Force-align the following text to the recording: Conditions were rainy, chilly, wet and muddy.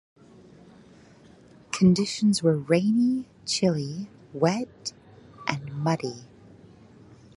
Conditions 1.71 2.41
were 2.41 2.57
rainy, 2.57 3.27
chilly, 3.45 4.09
wet 4.33 4.93
and 5.47 5.71
muddy. 5.75 6.25